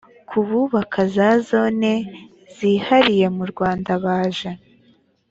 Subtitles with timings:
[0.29, 1.91] ku bubaka za zone
[2.55, 4.51] zihariye murwanda baje